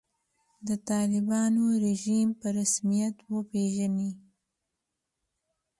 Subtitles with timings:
[0.67, 4.11] د طالبانو رژیم په رسمیت وپېژني.